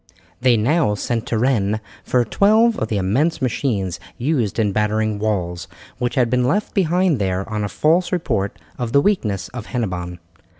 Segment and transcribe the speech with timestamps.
[0.41, 5.67] They now sent to Rennes for twelve of the immense machines used in battering walls,
[5.99, 10.17] which had been left behind there on a false report of the weakness of Hennebon.